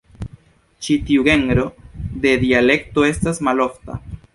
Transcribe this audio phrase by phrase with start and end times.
[0.85, 1.67] Ĉi tiu genro
[2.25, 4.05] de dialekto estas malofta.